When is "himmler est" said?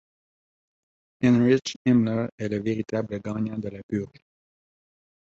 1.85-2.49